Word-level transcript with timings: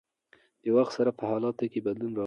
د 0.63 0.65
وخت 0.75 0.91
سره 0.97 1.11
په 1.19 1.23
حالاتو 1.31 1.65
کښې 1.71 1.79
بدلون 1.87 2.11
راغی 2.13 2.19